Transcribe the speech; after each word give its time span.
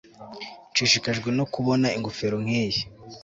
nshishikajwe 0.71 1.29
no 1.37 1.45
kubona 1.53 1.87
ingofero 1.97 2.35
nkiyi 2.43 2.81